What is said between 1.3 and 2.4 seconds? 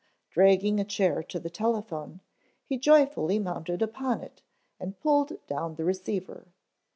the telephone